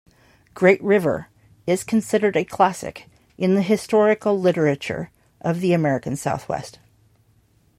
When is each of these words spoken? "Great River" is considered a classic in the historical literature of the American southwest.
"Great 0.55 0.81
River" 0.83 1.27
is 1.67 1.83
considered 1.83 2.35
a 2.35 2.43
classic 2.43 3.07
in 3.37 3.53
the 3.53 3.61
historical 3.61 4.39
literature 4.39 5.11
of 5.41 5.61
the 5.61 5.73
American 5.73 6.15
southwest. 6.15 6.79